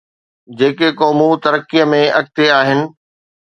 جيڪي 0.61 0.89
قومون 1.01 1.31
ترقيءَ 1.45 1.87
۾ 1.95 2.03
اڳتي 2.19 2.51
آهن. 2.59 2.87